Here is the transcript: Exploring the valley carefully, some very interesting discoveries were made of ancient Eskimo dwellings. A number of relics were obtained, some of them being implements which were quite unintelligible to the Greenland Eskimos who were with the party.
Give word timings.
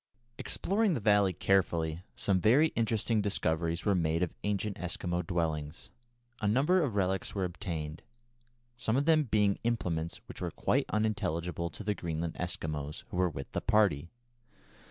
Exploring 0.39 0.95
the 0.95 0.99
valley 0.99 1.31
carefully, 1.31 2.01
some 2.15 2.41
very 2.41 2.69
interesting 2.69 3.21
discoveries 3.21 3.85
were 3.85 3.93
made 3.93 4.23
of 4.23 4.33
ancient 4.43 4.75
Eskimo 4.77 5.21
dwellings. 5.23 5.91
A 6.41 6.47
number 6.47 6.81
of 6.81 6.95
relics 6.95 7.35
were 7.35 7.43
obtained, 7.43 8.01
some 8.79 8.97
of 8.97 9.05
them 9.05 9.25
being 9.25 9.59
implements 9.63 10.19
which 10.27 10.41
were 10.41 10.49
quite 10.49 10.87
unintelligible 10.89 11.69
to 11.69 11.83
the 11.83 11.93
Greenland 11.93 12.33
Eskimos 12.39 13.03
who 13.11 13.17
were 13.17 13.29
with 13.29 13.51
the 13.51 13.61
party. 13.61 14.09